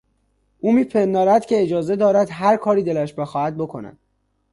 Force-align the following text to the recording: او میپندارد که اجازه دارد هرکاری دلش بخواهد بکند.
او 0.59 0.71
میپندارد 0.71 1.45
که 1.45 1.61
اجازه 1.63 1.95
دارد 1.95 2.27
هرکاری 2.31 2.83
دلش 2.83 3.13
بخواهد 3.13 3.57
بکند. 3.57 3.99